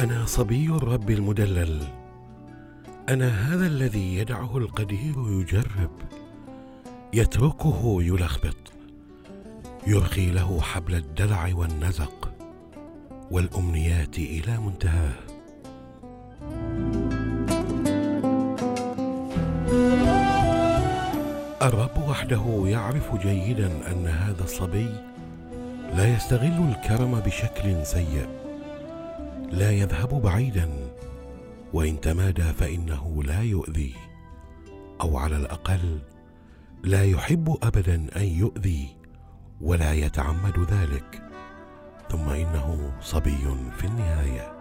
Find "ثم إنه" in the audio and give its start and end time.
42.10-42.92